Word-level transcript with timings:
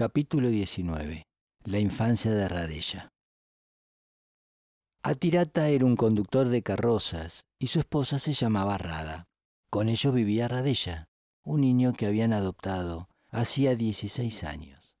Capítulo 0.00 0.48
19. 0.48 1.26
La 1.66 1.78
infancia 1.78 2.30
de 2.30 2.48
Radella. 2.48 3.10
Atirata 5.02 5.68
era 5.68 5.84
un 5.84 5.94
conductor 5.94 6.48
de 6.48 6.62
carrozas 6.62 7.42
y 7.60 7.66
su 7.66 7.80
esposa 7.80 8.18
se 8.18 8.32
llamaba 8.32 8.78
Rada. 8.78 9.26
Con 9.70 9.90
ellos 9.90 10.14
vivía 10.14 10.48
Radella, 10.48 11.04
un 11.44 11.60
niño 11.60 11.92
que 11.92 12.06
habían 12.06 12.32
adoptado 12.32 13.10
hacía 13.28 13.76
16 13.76 14.42
años. 14.44 14.94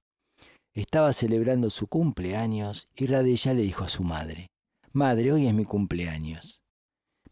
Estaba 0.74 1.14
celebrando 1.14 1.70
su 1.70 1.86
cumpleaños 1.86 2.86
y 2.94 3.06
Radella 3.06 3.54
le 3.54 3.62
dijo 3.62 3.84
a 3.84 3.88
su 3.88 4.02
madre, 4.04 4.48
Madre, 4.92 5.32
hoy 5.32 5.46
es 5.46 5.54
mi 5.54 5.64
cumpleaños. 5.64 6.60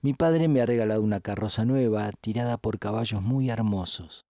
Mi 0.01 0.15
padre 0.15 0.49
me 0.49 0.63
ha 0.63 0.65
regalado 0.65 1.03
una 1.03 1.21
carroza 1.21 1.67
nueva 1.67 2.13
tirada 2.13 2.57
por 2.57 2.79
caballos 2.79 3.21
muy 3.21 3.51
hermosos. 3.51 4.25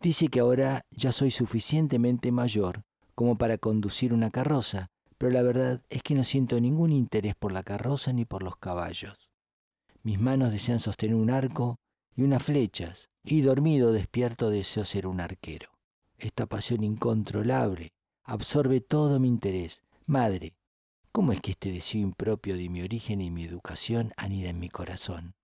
Dice 0.00 0.28
que 0.28 0.40
ahora 0.40 0.82
ya 0.90 1.12
soy 1.12 1.30
suficientemente 1.30 2.30
mayor 2.30 2.84
como 3.14 3.38
para 3.38 3.58
conducir 3.58 4.12
una 4.12 4.30
carroza, 4.30 4.90
pero 5.18 5.32
la 5.32 5.42
verdad 5.42 5.82
es 5.88 6.02
que 6.02 6.14
no 6.14 6.22
siento 6.22 6.60
ningún 6.60 6.92
interés 6.92 7.34
por 7.34 7.52
la 7.52 7.62
carroza 7.62 8.12
ni 8.12 8.24
por 8.24 8.42
los 8.42 8.56
caballos. 8.56 9.30
Mis 10.02 10.20
manos 10.20 10.52
desean 10.52 10.80
sostener 10.80 11.16
un 11.16 11.30
arco 11.30 11.78
y 12.14 12.22
unas 12.22 12.42
flechas, 12.42 13.10
y 13.24 13.40
dormido 13.40 13.92
despierto 13.92 14.50
deseo 14.50 14.84
ser 14.84 15.06
un 15.06 15.20
arquero. 15.20 15.70
Esta 16.18 16.46
pasión 16.46 16.84
incontrolable 16.84 17.92
absorbe 18.22 18.80
todo 18.80 19.18
mi 19.18 19.28
interés. 19.28 19.82
Madre, 20.06 20.54
¿cómo 21.12 21.32
es 21.32 21.40
que 21.40 21.52
este 21.52 21.72
deseo 21.72 22.02
impropio 22.02 22.56
de 22.56 22.68
mi 22.68 22.82
origen 22.82 23.20
y 23.20 23.30
mi 23.30 23.44
educación 23.44 24.12
anida 24.16 24.50
en 24.50 24.58
mi 24.58 24.68
corazón? 24.68 25.34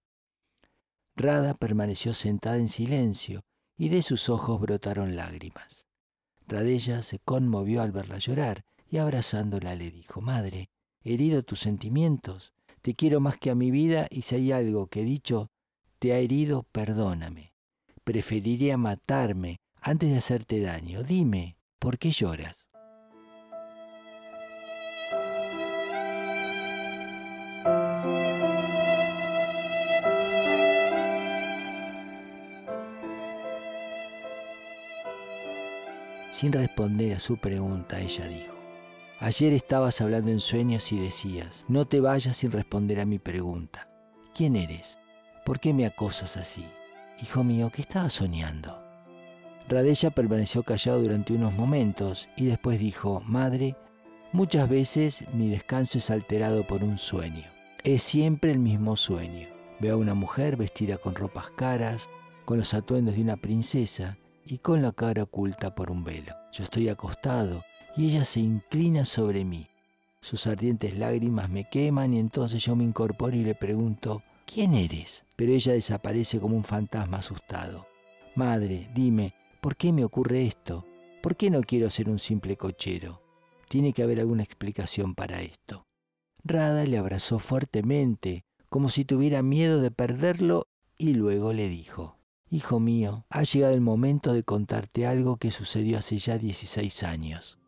Rada 1.17 1.55
permaneció 1.55 2.15
sentada 2.15 2.57
en 2.57 2.69
silencio, 2.69 3.45
y 3.83 3.89
de 3.89 4.03
sus 4.03 4.29
ojos 4.29 4.61
brotaron 4.61 5.17
lágrimas. 5.17 5.87
Radella 6.47 7.03
se 7.03 7.19
conmovió 7.19 7.83
al 7.83 7.91
verla 7.91 8.19
llorar 8.19 8.65
y 8.89 8.99
abrazándola 8.99 9.75
le 9.75 9.91
dijo, 9.91 10.21
Madre, 10.21 10.71
herido 11.03 11.43
tus 11.43 11.59
sentimientos, 11.59 12.53
te 12.81 12.95
quiero 12.95 13.19
más 13.19 13.39
que 13.39 13.51
a 13.51 13.57
mi 13.57 13.73
vida 13.73 14.07
y 14.09 14.23
si 14.23 14.37
hay 14.37 14.53
algo 14.53 14.87
que 14.87 15.01
he 15.01 15.05
dicho 15.05 15.51
te 15.99 16.13
ha 16.13 16.19
herido, 16.19 16.63
perdóname. 16.71 17.55
Preferiría 18.05 18.77
matarme 18.77 19.59
antes 19.81 20.11
de 20.11 20.19
hacerte 20.19 20.61
daño. 20.61 21.03
Dime, 21.03 21.57
¿por 21.81 21.99
qué 21.99 22.13
lloras? 22.13 22.62
Sin 36.43 36.53
responder 36.53 37.13
a 37.13 37.21
su 37.21 37.37
pregunta, 37.37 38.01
ella 38.01 38.27
dijo, 38.27 38.53
Ayer 39.21 39.53
estabas 39.53 40.01
hablando 40.01 40.33
en 40.33 40.41
sueños 40.41 40.91
y 40.91 40.99
decías, 40.99 41.65
no 41.69 41.85
te 41.85 42.01
vayas 42.01 42.37
sin 42.37 42.51
responder 42.51 42.99
a 42.99 43.07
mi 43.07 43.21
pregunta. 43.21 43.89
¿Quién 44.35 44.57
eres? 44.57 44.99
¿Por 45.47 45.61
qué 45.61 45.73
me 45.73 45.87
acosas 45.87 46.37
así? 46.37 46.67
Hijo 47.23 47.45
mío, 47.45 47.71
¿qué 47.73 47.83
estabas 47.83 48.15
soñando? 48.15 48.83
Radella 49.69 50.11
permaneció 50.11 50.65
callado 50.65 51.01
durante 51.01 51.33
unos 51.33 51.53
momentos 51.53 52.29
y 52.37 52.47
después 52.47 52.81
dijo, 52.81 53.21
Madre, 53.21 53.77
muchas 54.33 54.69
veces 54.69 55.25
mi 55.33 55.49
descanso 55.49 55.99
es 55.99 56.11
alterado 56.11 56.67
por 56.67 56.83
un 56.83 56.99
sueño. 56.99 57.45
Es 57.85 58.03
siempre 58.03 58.51
el 58.51 58.59
mismo 58.59 58.97
sueño. 58.97 59.47
Veo 59.79 59.95
a 59.95 59.99
una 59.99 60.15
mujer 60.15 60.57
vestida 60.57 60.99
con 60.99 61.15
ropas 61.15 61.51
caras, 61.51 62.11
con 62.45 62.59
los 62.59 62.75
atuendos 62.75 63.15
de 63.15 63.23
una 63.23 63.37
princesa, 63.37 64.19
y 64.45 64.59
con 64.59 64.83
la 64.83 64.93
cara 64.93 65.25
oculta 65.25 65.75
por 65.75 65.91
un 65.91 66.05
velo. 66.05 66.35
Yo 66.53 66.65
estoy 66.65 66.89
acostado 66.89 67.65
y 67.97 68.07
ella 68.07 68.25
se 68.25 68.41
inclina 68.41 69.05
sobre 69.05 69.45
mí. 69.45 69.69
Sus 70.21 70.47
ardientes 70.47 70.97
lágrimas 70.97 71.51
me 71.51 71.69
queman 71.69 72.15
y 72.15 72.19
entonces 72.19 72.65
yo 72.65 72.77
me 72.77 72.85
incorporo 72.85 73.37
y 73.37 73.45
le 73.45 73.55
pregunto, 73.55 74.23
¿quién 74.47 74.75
eres? 74.75 75.25
Pero 75.37 75.53
ella 75.53 75.73
desaparece 75.73 76.39
como 76.39 76.57
un 76.57 76.65
fantasma 76.65 77.19
asustado. 77.19 77.87
Madre, 78.35 78.89
dime, 78.95 79.35
¿por 79.61 79.77
qué 79.77 79.93
me 79.93 80.05
ocurre 80.05 80.47
esto? 80.47 80.87
¿Por 81.23 81.37
qué 81.37 81.51
no 81.51 81.61
quiero 81.63 81.91
ser 81.91 82.09
un 82.09 82.19
simple 82.19 82.57
cochero? 82.57 83.21
Tiene 83.69 83.93
que 83.93 84.03
haber 84.03 84.21
alguna 84.21 84.43
explicación 84.43 85.15
para 85.15 85.43
esto. 85.43 85.87
Rada 86.45 86.85
le 86.85 86.99
abrazó 86.99 87.39
fuertemente, 87.39 88.45
como 88.69 88.89
si 88.89 89.05
tuviera 89.05 89.43
miedo 89.43 89.81
de 89.81 89.91
perderlo, 89.91 90.67
y 90.99 91.15
luego 91.15 91.53
le 91.53 91.69
dijo, 91.69 92.17
Hijo 92.53 92.81
mío, 92.81 93.25
ha 93.31 93.45
llegado 93.45 93.73
el 93.73 93.81
momento 93.81 94.35
de 94.35 94.43
contarte 94.43 95.07
algo 95.07 95.39
que 95.39 95.51
sucedió 95.51 95.97
hace 95.97 96.19
ya 96.19 96.37
16 96.37 97.03
años. 97.03 97.59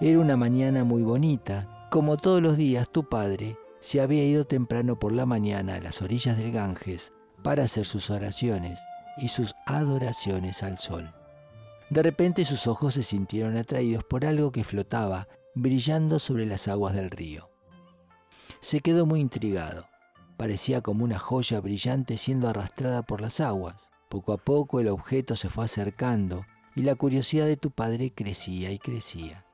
Era 0.00 0.18
una 0.18 0.36
mañana 0.36 0.82
muy 0.82 1.04
bonita. 1.04 1.86
Como 1.88 2.16
todos 2.16 2.42
los 2.42 2.56
días, 2.56 2.90
tu 2.90 3.08
padre 3.08 3.56
se 3.78 4.00
había 4.00 4.24
ido 4.24 4.44
temprano 4.44 4.98
por 4.98 5.12
la 5.12 5.24
mañana 5.24 5.76
a 5.76 5.80
las 5.80 6.02
orillas 6.02 6.36
del 6.36 6.50
Ganges 6.50 7.12
para 7.44 7.62
hacer 7.62 7.86
sus 7.86 8.10
oraciones 8.10 8.80
y 9.18 9.28
sus 9.28 9.54
adoraciones 9.66 10.64
al 10.64 10.80
sol. 10.80 11.14
De 11.90 12.02
repente 12.02 12.44
sus 12.44 12.66
ojos 12.66 12.94
se 12.94 13.04
sintieron 13.04 13.56
atraídos 13.56 14.02
por 14.02 14.26
algo 14.26 14.50
que 14.50 14.64
flotaba, 14.64 15.28
brillando 15.54 16.18
sobre 16.18 16.44
las 16.44 16.66
aguas 16.66 16.96
del 16.96 17.12
río. 17.12 17.50
Se 18.60 18.80
quedó 18.80 19.06
muy 19.06 19.20
intrigado. 19.20 19.91
Parecía 20.42 20.80
como 20.80 21.04
una 21.04 21.20
joya 21.20 21.60
brillante 21.60 22.16
siendo 22.16 22.48
arrastrada 22.48 23.02
por 23.02 23.20
las 23.20 23.38
aguas. 23.38 23.90
Poco 24.08 24.32
a 24.32 24.38
poco 24.38 24.80
el 24.80 24.88
objeto 24.88 25.36
se 25.36 25.48
fue 25.48 25.66
acercando 25.66 26.44
y 26.74 26.82
la 26.82 26.96
curiosidad 26.96 27.46
de 27.46 27.56
tu 27.56 27.70
padre 27.70 28.10
crecía 28.12 28.72
y 28.72 28.80
crecía. 28.80 29.46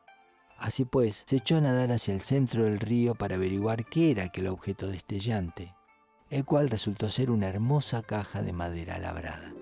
Así 0.57 0.87
pues, 0.87 1.25
se 1.27 1.37
echó 1.37 1.59
a 1.59 1.61
nadar 1.61 1.93
hacia 1.93 2.15
el 2.15 2.23
centro 2.23 2.65
del 2.65 2.81
río 2.81 3.15
para 3.15 3.35
averiguar 3.35 3.85
qué 3.85 4.13
era 4.13 4.25
aquel 4.25 4.47
objeto 4.47 4.87
destellante, 4.87 5.75
el 6.31 6.47
cual 6.47 6.71
resultó 6.71 7.11
ser 7.11 7.31
una 7.31 7.49
hermosa 7.49 8.01
caja 8.01 8.41
de 8.41 8.55
madera 8.55 8.99
labrada. 8.99 9.53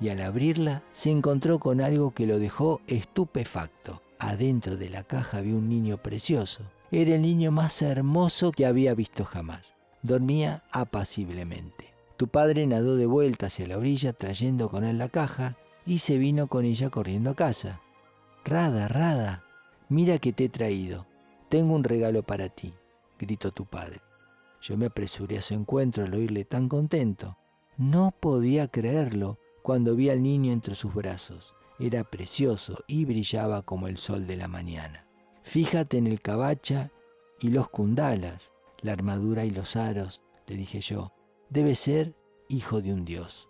Y 0.00 0.10
al 0.10 0.20
abrirla 0.22 0.84
se 0.92 1.10
encontró 1.10 1.58
con 1.58 1.80
algo 1.80 2.12
que 2.12 2.28
lo 2.28 2.38
dejó 2.38 2.82
estupefacto. 2.86 4.00
Adentro 4.20 4.76
de 4.76 4.90
la 4.90 5.02
caja 5.02 5.38
había 5.38 5.56
un 5.56 5.68
niño 5.68 5.96
precioso, 5.96 6.62
era 6.90 7.14
el 7.14 7.22
niño 7.22 7.50
más 7.50 7.82
hermoso 7.82 8.52
que 8.52 8.66
había 8.66 8.94
visto 8.94 9.24
jamás. 9.24 9.74
Dormía 10.02 10.62
apaciblemente. 10.70 11.94
Tu 12.16 12.28
padre 12.28 12.66
nadó 12.66 12.96
de 12.96 13.06
vuelta 13.06 13.46
hacia 13.46 13.66
la 13.66 13.78
orilla 13.78 14.12
trayendo 14.12 14.68
con 14.68 14.84
él 14.84 14.98
la 14.98 15.08
caja 15.08 15.56
y 15.86 15.98
se 15.98 16.18
vino 16.18 16.46
con 16.46 16.64
ella 16.64 16.90
corriendo 16.90 17.30
a 17.30 17.34
casa. 17.34 17.80
Rada, 18.44 18.88
Rada, 18.88 19.44
mira 19.88 20.18
que 20.18 20.32
te 20.32 20.44
he 20.44 20.48
traído. 20.48 21.06
Tengo 21.48 21.74
un 21.74 21.84
regalo 21.84 22.22
para 22.22 22.48
ti, 22.48 22.74
gritó 23.18 23.50
tu 23.50 23.66
padre. 23.66 24.00
Yo 24.60 24.76
me 24.76 24.86
apresuré 24.86 25.38
a 25.38 25.42
su 25.42 25.54
encuentro 25.54 26.04
al 26.04 26.14
oírle 26.14 26.44
tan 26.44 26.68
contento. 26.68 27.36
No 27.76 28.14
podía 28.18 28.68
creerlo 28.68 29.38
cuando 29.62 29.96
vi 29.96 30.10
al 30.10 30.22
niño 30.22 30.52
entre 30.52 30.74
sus 30.74 30.94
brazos. 30.94 31.54
Era 31.78 32.04
precioso 32.04 32.78
y 32.86 33.04
brillaba 33.04 33.62
como 33.62 33.88
el 33.88 33.96
sol 33.96 34.26
de 34.26 34.36
la 34.36 34.48
mañana. 34.48 35.06
Fíjate 35.44 35.98
en 35.98 36.06
el 36.06 36.20
cabacha 36.20 36.90
y 37.38 37.50
los 37.50 37.68
kundalas, 37.68 38.52
la 38.80 38.92
armadura 38.92 39.44
y 39.44 39.50
los 39.50 39.76
aros, 39.76 40.22
le 40.46 40.56
dije 40.56 40.80
yo. 40.80 41.12
Debe 41.50 41.76
ser 41.76 42.16
hijo 42.48 42.80
de 42.80 42.92
un 42.92 43.04
dios. 43.04 43.48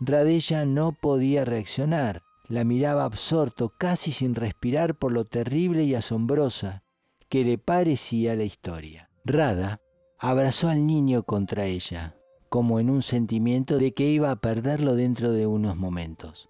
Radella 0.00 0.64
no 0.64 0.92
podía 0.92 1.44
reaccionar. 1.44 2.22
La 2.48 2.64
miraba 2.64 3.04
absorto, 3.04 3.72
casi 3.78 4.10
sin 4.10 4.34
respirar 4.34 4.98
por 4.98 5.12
lo 5.12 5.24
terrible 5.24 5.84
y 5.84 5.94
asombrosa 5.94 6.82
que 7.28 7.44
le 7.44 7.58
parecía 7.58 8.34
la 8.34 8.42
historia. 8.42 9.10
Rada 9.24 9.80
abrazó 10.18 10.68
al 10.68 10.84
niño 10.86 11.22
contra 11.22 11.66
ella, 11.66 12.16
como 12.48 12.80
en 12.80 12.90
un 12.90 13.02
sentimiento 13.02 13.78
de 13.78 13.94
que 13.94 14.10
iba 14.10 14.32
a 14.32 14.40
perderlo 14.40 14.96
dentro 14.96 15.30
de 15.30 15.46
unos 15.46 15.76
momentos. 15.76 16.48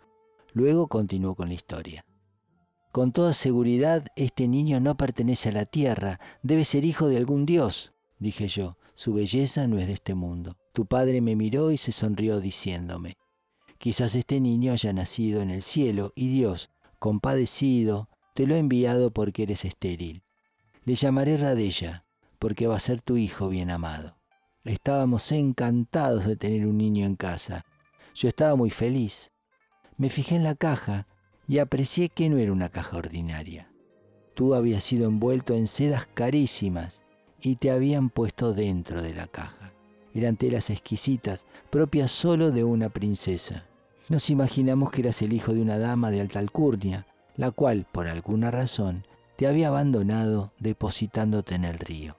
Luego 0.52 0.88
continuó 0.88 1.34
con 1.34 1.48
la 1.48 1.54
historia. 1.54 2.06
Con 2.92 3.12
toda 3.12 3.34
seguridad, 3.34 4.06
este 4.16 4.48
niño 4.48 4.80
no 4.80 4.96
pertenece 4.96 5.50
a 5.50 5.52
la 5.52 5.64
tierra, 5.64 6.18
debe 6.42 6.64
ser 6.64 6.84
hijo 6.84 7.08
de 7.08 7.16
algún 7.16 7.46
dios, 7.46 7.92
dije 8.18 8.48
yo. 8.48 8.76
Su 9.00 9.14
belleza 9.14 9.66
no 9.66 9.78
es 9.78 9.86
de 9.86 9.94
este 9.94 10.14
mundo. 10.14 10.58
Tu 10.74 10.84
padre 10.84 11.22
me 11.22 11.34
miró 11.34 11.70
y 11.70 11.78
se 11.78 11.90
sonrió 11.90 12.38
diciéndome, 12.38 13.16
quizás 13.78 14.14
este 14.14 14.40
niño 14.40 14.72
haya 14.72 14.92
nacido 14.92 15.40
en 15.40 15.48
el 15.48 15.62
cielo 15.62 16.12
y 16.14 16.28
Dios, 16.28 16.68
compadecido, 16.98 18.10
te 18.34 18.46
lo 18.46 18.54
ha 18.54 18.58
enviado 18.58 19.10
porque 19.10 19.44
eres 19.44 19.64
estéril. 19.64 20.22
Le 20.84 20.96
llamaré 20.96 21.38
Radella, 21.38 22.04
porque 22.38 22.66
va 22.66 22.76
a 22.76 22.80
ser 22.80 23.00
tu 23.00 23.16
hijo 23.16 23.48
bien 23.48 23.70
amado. 23.70 24.18
Estábamos 24.64 25.32
encantados 25.32 26.26
de 26.26 26.36
tener 26.36 26.66
un 26.66 26.76
niño 26.76 27.06
en 27.06 27.16
casa. 27.16 27.64
Yo 28.14 28.28
estaba 28.28 28.54
muy 28.54 28.68
feliz. 28.68 29.30
Me 29.96 30.10
fijé 30.10 30.36
en 30.36 30.44
la 30.44 30.56
caja 30.56 31.06
y 31.50 31.58
aprecié 31.58 32.10
que 32.10 32.28
no 32.28 32.38
era 32.38 32.52
una 32.52 32.68
caja 32.68 32.96
ordinaria. 32.96 33.72
Tú 34.34 34.54
habías 34.54 34.84
sido 34.84 35.08
envuelto 35.08 35.54
en 35.54 35.66
sedas 35.66 36.06
carísimas 36.14 37.02
y 37.40 37.56
te 37.56 37.72
habían 37.72 38.08
puesto 38.08 38.54
dentro 38.54 39.02
de 39.02 39.12
la 39.14 39.26
caja. 39.26 39.72
Eran 40.14 40.36
telas 40.36 40.70
exquisitas, 40.70 41.44
propias 41.68 42.12
solo 42.12 42.52
de 42.52 42.62
una 42.62 42.88
princesa. 42.88 43.66
Nos 44.08 44.30
imaginamos 44.30 44.92
que 44.92 45.00
eras 45.00 45.22
el 45.22 45.32
hijo 45.32 45.52
de 45.52 45.60
una 45.60 45.76
dama 45.76 46.12
de 46.12 46.20
alta 46.20 46.38
alcurnia, 46.38 47.04
la 47.36 47.50
cual, 47.50 47.84
por 47.90 48.06
alguna 48.06 48.52
razón, 48.52 49.04
te 49.34 49.48
había 49.48 49.68
abandonado 49.68 50.52
depositándote 50.60 51.56
en 51.56 51.64
el 51.64 51.80
río. 51.80 52.16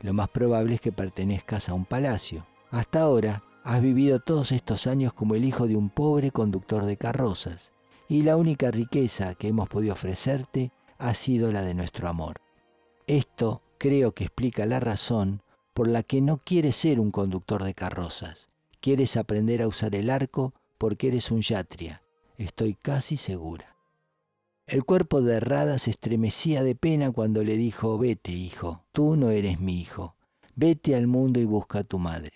Lo 0.00 0.14
más 0.14 0.30
probable 0.30 0.74
es 0.74 0.80
que 0.80 0.90
pertenezcas 0.90 1.68
a 1.68 1.74
un 1.74 1.84
palacio. 1.84 2.44
Hasta 2.72 3.02
ahora 3.02 3.44
has 3.62 3.80
vivido 3.80 4.18
todos 4.18 4.50
estos 4.50 4.88
años 4.88 5.12
como 5.12 5.36
el 5.36 5.44
hijo 5.44 5.68
de 5.68 5.76
un 5.76 5.90
pobre 5.90 6.32
conductor 6.32 6.86
de 6.86 6.96
carrozas, 6.96 7.70
y 8.08 8.22
la 8.22 8.36
única 8.36 8.70
riqueza 8.70 9.34
que 9.34 9.48
hemos 9.48 9.68
podido 9.68 9.92
ofrecerte 9.92 10.72
ha 10.98 11.14
sido 11.14 11.52
la 11.52 11.62
de 11.62 11.74
nuestro 11.74 12.08
amor. 12.08 12.40
Esto 13.06 13.62
creo 13.78 14.12
que 14.12 14.24
explica 14.24 14.66
la 14.66 14.80
razón 14.80 15.42
por 15.74 15.88
la 15.88 16.02
que 16.02 16.20
no 16.20 16.38
quieres 16.38 16.76
ser 16.76 17.00
un 17.00 17.10
conductor 17.10 17.64
de 17.64 17.74
carrozas. 17.74 18.48
Quieres 18.80 19.16
aprender 19.16 19.62
a 19.62 19.68
usar 19.68 19.94
el 19.94 20.10
arco 20.10 20.54
porque 20.78 21.08
eres 21.08 21.30
un 21.30 21.40
yatria. 21.40 22.02
Estoy 22.36 22.74
casi 22.74 23.16
segura. 23.16 23.76
El 24.66 24.84
cuerpo 24.84 25.20
de 25.20 25.40
Rada 25.40 25.78
se 25.78 25.90
estremecía 25.90 26.62
de 26.62 26.74
pena 26.74 27.10
cuando 27.10 27.44
le 27.44 27.56
dijo, 27.56 27.98
vete, 27.98 28.32
hijo, 28.32 28.84
tú 28.92 29.16
no 29.16 29.30
eres 29.30 29.60
mi 29.60 29.80
hijo. 29.80 30.16
Vete 30.56 30.94
al 30.94 31.06
mundo 31.06 31.40
y 31.40 31.44
busca 31.44 31.80
a 31.80 31.84
tu 31.84 31.98
madre. 31.98 32.32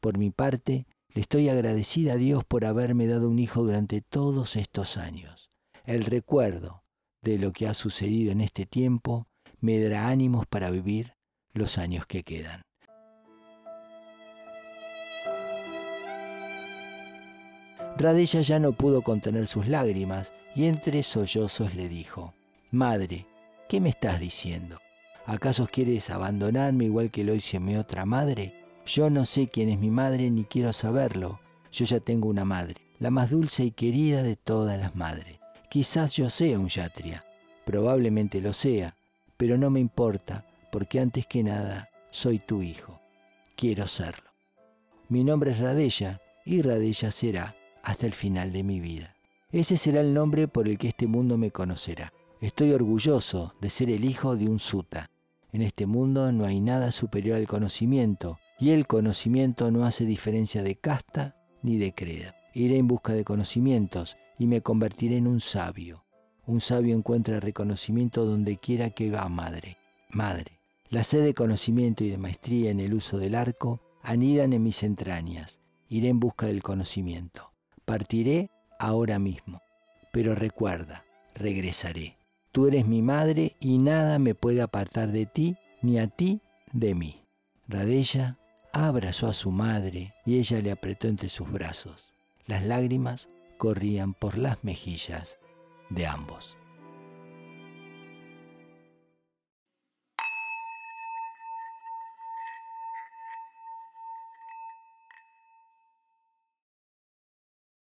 Por 0.00 0.18
mi 0.18 0.30
parte, 0.30 0.86
estoy 1.20 1.48
agradecida 1.48 2.12
a 2.12 2.16
Dios 2.16 2.44
por 2.44 2.64
haberme 2.64 3.06
dado 3.06 3.28
un 3.28 3.38
hijo 3.38 3.62
durante 3.62 4.00
todos 4.00 4.56
estos 4.56 4.96
años. 4.96 5.50
El 5.84 6.04
recuerdo 6.04 6.84
de 7.22 7.38
lo 7.38 7.52
que 7.52 7.66
ha 7.66 7.74
sucedido 7.74 8.30
en 8.30 8.40
este 8.40 8.66
tiempo 8.66 9.26
me 9.60 9.80
dará 9.80 10.08
ánimos 10.08 10.46
para 10.46 10.70
vivir 10.70 11.14
los 11.52 11.76
años 11.76 12.06
que 12.06 12.22
quedan. 12.22 12.62
Radella 17.96 18.42
ya 18.42 18.60
no 18.60 18.72
pudo 18.72 19.02
contener 19.02 19.48
sus 19.48 19.66
lágrimas 19.66 20.32
y 20.54 20.66
entre 20.66 21.02
sollozos 21.02 21.74
le 21.74 21.88
dijo, 21.88 22.32
Madre, 22.70 23.26
¿qué 23.68 23.80
me 23.80 23.88
estás 23.88 24.20
diciendo? 24.20 24.78
¿Acaso 25.26 25.66
quieres 25.66 26.10
abandonarme 26.10 26.84
igual 26.84 27.10
que 27.10 27.24
lo 27.24 27.34
hice 27.34 27.58
mi 27.58 27.76
otra 27.76 28.06
madre? 28.06 28.57
Yo 28.88 29.10
no 29.10 29.26
sé 29.26 29.48
quién 29.48 29.68
es 29.68 29.78
mi 29.78 29.90
madre 29.90 30.30
ni 30.30 30.44
quiero 30.44 30.72
saberlo. 30.72 31.40
Yo 31.70 31.84
ya 31.84 32.00
tengo 32.00 32.26
una 32.26 32.46
madre, 32.46 32.76
la 32.98 33.10
más 33.10 33.28
dulce 33.28 33.62
y 33.62 33.70
querida 33.70 34.22
de 34.22 34.34
todas 34.34 34.80
las 34.80 34.96
madres. 34.96 35.38
Quizás 35.68 36.16
yo 36.16 36.30
sea 36.30 36.58
un 36.58 36.68
yatria, 36.68 37.22
probablemente 37.66 38.40
lo 38.40 38.54
sea, 38.54 38.96
pero 39.36 39.58
no 39.58 39.68
me 39.68 39.78
importa, 39.78 40.46
porque 40.72 41.00
antes 41.00 41.26
que 41.26 41.42
nada 41.42 41.90
soy 42.10 42.38
tu 42.38 42.62
hijo. 42.62 42.98
Quiero 43.56 43.86
serlo. 43.88 44.30
Mi 45.10 45.22
nombre 45.22 45.50
es 45.50 45.58
Radella 45.58 46.22
y 46.46 46.62
Radella 46.62 47.10
será 47.10 47.56
hasta 47.82 48.06
el 48.06 48.14
final 48.14 48.52
de 48.52 48.62
mi 48.62 48.80
vida. 48.80 49.14
Ese 49.52 49.76
será 49.76 50.00
el 50.00 50.14
nombre 50.14 50.48
por 50.48 50.66
el 50.66 50.78
que 50.78 50.88
este 50.88 51.06
mundo 51.06 51.36
me 51.36 51.50
conocerá. 51.50 52.10
Estoy 52.40 52.72
orgulloso 52.72 53.54
de 53.60 53.68
ser 53.68 53.90
el 53.90 54.06
hijo 54.06 54.34
de 54.34 54.48
un 54.48 54.58
suta. 54.58 55.10
En 55.52 55.60
este 55.60 55.84
mundo 55.84 56.32
no 56.32 56.46
hay 56.46 56.62
nada 56.62 56.90
superior 56.90 57.36
al 57.36 57.46
conocimiento, 57.46 58.38
y 58.58 58.70
el 58.70 58.86
conocimiento 58.86 59.70
no 59.70 59.84
hace 59.84 60.04
diferencia 60.04 60.62
de 60.62 60.76
casta 60.76 61.36
ni 61.62 61.78
de 61.78 61.94
credo. 61.94 62.32
Iré 62.54 62.76
en 62.76 62.88
busca 62.88 63.12
de 63.12 63.24
conocimientos 63.24 64.16
y 64.38 64.46
me 64.46 64.62
convertiré 64.62 65.16
en 65.16 65.26
un 65.26 65.40
sabio. 65.40 66.04
Un 66.46 66.60
sabio 66.60 66.96
encuentra 66.96 67.40
reconocimiento 67.40 68.24
donde 68.24 68.56
quiera 68.56 68.90
que 68.90 69.10
va, 69.10 69.28
madre. 69.28 69.76
Madre, 70.10 70.60
la 70.88 71.04
sed 71.04 71.22
de 71.22 71.34
conocimiento 71.34 72.04
y 72.04 72.08
de 72.08 72.18
maestría 72.18 72.70
en 72.70 72.80
el 72.80 72.94
uso 72.94 73.18
del 73.18 73.34
arco 73.34 73.80
anidan 74.02 74.52
en 74.52 74.62
mis 74.62 74.82
entrañas. 74.82 75.60
Iré 75.88 76.08
en 76.08 76.18
busca 76.18 76.46
del 76.46 76.62
conocimiento. 76.62 77.52
Partiré 77.84 78.50
ahora 78.78 79.18
mismo, 79.18 79.62
pero 80.12 80.34
recuerda, 80.34 81.04
regresaré. 81.34 82.16
Tú 82.52 82.66
eres 82.66 82.86
mi 82.86 83.02
madre 83.02 83.56
y 83.60 83.78
nada 83.78 84.18
me 84.18 84.34
puede 84.34 84.62
apartar 84.62 85.12
de 85.12 85.26
ti, 85.26 85.56
ni 85.82 85.98
a 85.98 86.08
ti 86.08 86.40
de 86.72 86.94
mí. 86.94 87.22
Radella 87.68 88.37
abrazó 88.72 89.28
a 89.28 89.32
su 89.32 89.50
madre 89.50 90.14
y 90.26 90.38
ella 90.38 90.60
le 90.60 90.70
apretó 90.70 91.08
entre 91.08 91.30
sus 91.30 91.50
brazos. 91.50 92.12
Las 92.46 92.62
lágrimas 92.62 93.28
corrían 93.56 94.12
por 94.12 94.36
las 94.36 94.62
mejillas 94.62 95.38
de 95.88 96.06
ambos. 96.06 96.57